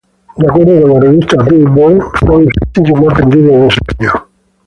[0.35, 4.27] De acuerdo a la revista "Billboard", fue el sencillo más vendido de ese año.